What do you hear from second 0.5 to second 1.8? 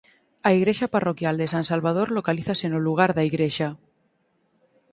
igrexa parroquial de San